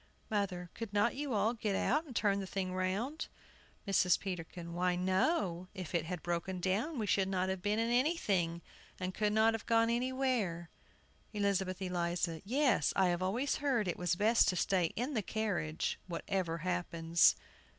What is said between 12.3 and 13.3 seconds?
Yes, I have